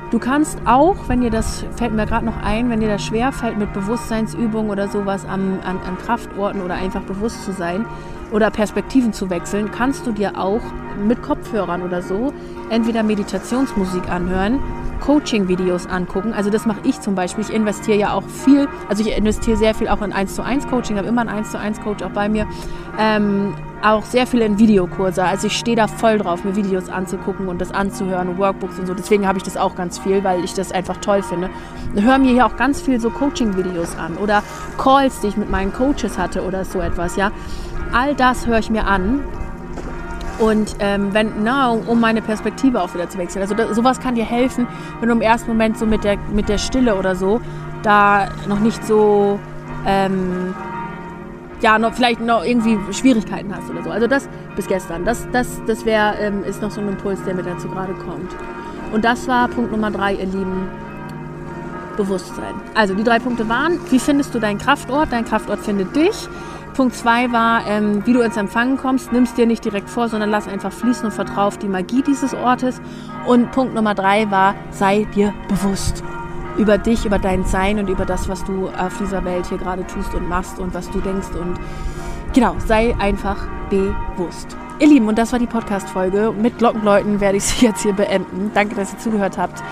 [0.10, 3.32] Du kannst auch, wenn dir das, fällt mir gerade noch ein, wenn dir das schwer
[3.60, 7.86] mit Bewusstseinsübungen oder sowas am, an, an Kraftorten oder einfach bewusst zu sein
[8.32, 10.62] oder Perspektiven zu wechseln, kannst du dir auch
[11.06, 12.34] mit Kopfhörern oder so
[12.70, 14.60] entweder Meditationsmusik anhören,
[14.98, 16.34] Coaching-Videos angucken.
[16.34, 17.44] Also das mache ich zum Beispiel.
[17.44, 20.68] Ich investiere ja auch viel, also ich investiere sehr viel auch in 1 zu 1
[20.68, 22.48] Coaching, habe immer einen 1 zu 1 Coach auch bei mir.
[23.00, 25.24] Ähm, auch sehr viel in Videokurse.
[25.24, 28.88] Also ich stehe da voll drauf, mir Videos anzugucken und das anzuhören und Workbooks und
[28.88, 28.94] so.
[28.94, 31.50] Deswegen habe ich das auch ganz viel, weil ich das einfach toll finde.
[31.96, 34.44] Hör mir hier auch ganz viel so Coaching-Videos an oder
[34.78, 37.32] Calls, die ich mit meinen Coaches hatte oder so etwas, ja.
[37.94, 39.24] All das höre ich mir an.
[40.40, 43.42] Und ähm, wenn, na, um meine Perspektive auch wieder zu wechseln.
[43.42, 44.68] Also das, sowas kann dir helfen,
[45.00, 47.42] wenn du im ersten Moment so mit der, mit der Stille oder so
[47.84, 49.40] da noch nicht so
[49.86, 50.54] ähm,
[51.62, 53.90] ja, noch, vielleicht noch irgendwie Schwierigkeiten hast oder so.
[53.90, 55.06] Also das bis gestern.
[55.06, 58.36] Das, das, das wäre, ähm, ist noch so ein Impuls, der mir dazu gerade kommt.
[58.94, 60.70] Und das war Punkt Nummer drei, ihr Lieben.
[61.98, 62.54] Bewusstsein.
[62.76, 65.12] Also die drei Punkte waren, wie findest du deinen Kraftort?
[65.12, 66.30] Dein Kraftort findet dich.
[66.78, 69.12] Punkt zwei war, ähm, wie du ins Empfangen kommst.
[69.12, 72.36] Nimmst dir nicht direkt vor, sondern lass einfach fließen und vertraue auf die Magie dieses
[72.36, 72.80] Ortes.
[73.26, 76.04] Und Punkt Nummer drei war, sei dir bewusst
[76.56, 79.88] über dich, über dein Sein und über das, was du auf dieser Welt hier gerade
[79.88, 81.30] tust und machst und was du denkst.
[81.40, 81.60] Und
[82.34, 84.56] genau, sei einfach bewusst.
[84.80, 86.32] Ihr Lieben, und das war die Podcast-Folge.
[86.40, 88.52] Mit Glockenläuten werde ich sie jetzt hier beenden.
[88.54, 89.64] Danke, dass ihr zugehört habt.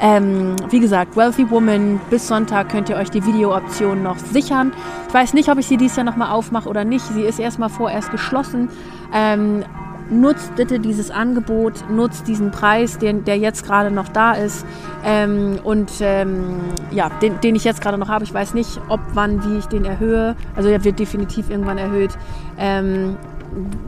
[0.00, 4.72] Ähm, wie gesagt, Wealthy Woman, bis Sonntag könnt ihr euch die Videooption noch sichern.
[5.08, 7.04] Ich weiß nicht, ob ich sie dieses Jahr nochmal aufmache oder nicht.
[7.06, 8.68] Sie ist erstmal vorerst geschlossen.
[9.12, 9.64] Ähm,
[10.10, 14.66] nutzt bitte dieses Angebot, nutzt diesen Preis, den, der jetzt gerade noch da ist
[15.04, 16.56] ähm, und ähm,
[16.90, 18.24] ja, den, den ich jetzt gerade noch habe.
[18.24, 20.36] Ich weiß nicht, ob, wann, wie ich den erhöhe.
[20.56, 22.10] Also er wird definitiv irgendwann erhöht.
[22.58, 23.16] Ähm,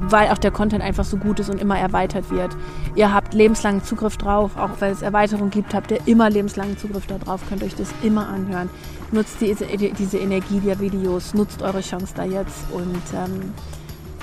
[0.01, 2.57] weil auch der Content einfach so gut ist und immer erweitert wird.
[2.95, 7.07] Ihr habt lebenslangen Zugriff drauf, auch weil es Erweiterungen gibt, habt ihr immer lebenslangen Zugriff
[7.07, 8.71] darauf, könnt euch das immer anhören.
[9.13, 13.53] Nutzt diese, diese Energie der Videos, nutzt eure Chance da jetzt und ähm,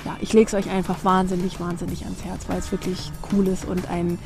[0.04, 3.64] ja, ich lege es euch einfach wahnsinnig, wahnsinnig ans Herz, weil es wirklich cool ist
[3.64, 4.18] und ein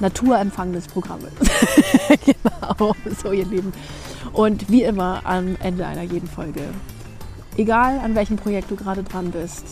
[0.00, 1.50] naturempfangendes Programm ist.
[2.24, 3.72] genau, so ihr Lieben.
[4.32, 6.62] Und wie immer am Ende einer jeden Folge.
[7.56, 9.64] Egal an welchem Projekt du gerade dran bist,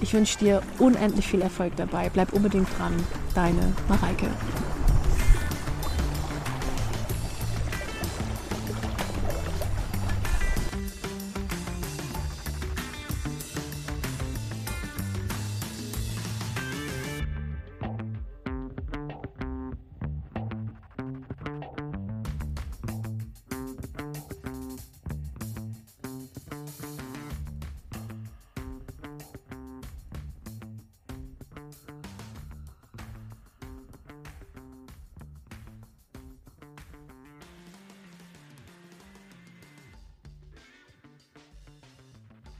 [0.00, 2.10] ich wünsche dir unendlich viel Erfolg dabei.
[2.10, 2.94] Bleib unbedingt dran.
[3.34, 4.28] Deine Mareike.